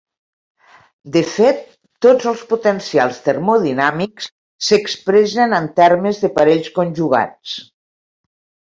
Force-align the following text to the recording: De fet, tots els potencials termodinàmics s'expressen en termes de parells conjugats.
De 1.17 1.21
fet, 1.33 1.59
tots 2.05 2.29
els 2.31 2.41
potencials 2.55 3.21
termodinàmics 3.29 4.31
s'expressen 4.71 5.57
en 5.63 5.71
termes 5.85 6.27
de 6.27 6.35
parells 6.43 6.77
conjugats. 6.83 7.59